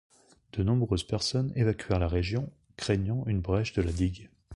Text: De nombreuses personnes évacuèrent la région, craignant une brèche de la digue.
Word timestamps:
De 0.53 0.63
nombreuses 0.63 1.03
personnes 1.03 1.53
évacuèrent 1.55 1.99
la 1.99 2.07
région, 2.07 2.49
craignant 2.75 3.23
une 3.27 3.39
brèche 3.41 3.73
de 3.73 3.83
la 3.83 3.91
digue. 3.91 4.31